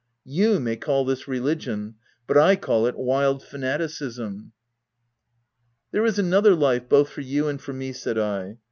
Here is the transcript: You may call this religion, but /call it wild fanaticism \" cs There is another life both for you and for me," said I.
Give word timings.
You 0.25 0.59
may 0.59 0.77
call 0.77 1.05
this 1.05 1.27
religion, 1.27 1.93
but 2.25 2.35
/call 2.59 2.89
it 2.89 2.97
wild 2.97 3.43
fanaticism 3.43 4.35
\" 4.37 4.45
cs 4.45 4.51
There 5.91 6.05
is 6.07 6.17
another 6.17 6.55
life 6.55 6.89
both 6.89 7.09
for 7.11 7.21
you 7.21 7.47
and 7.47 7.61
for 7.61 7.73
me," 7.73 7.93
said 7.93 8.17
I. 8.17 8.57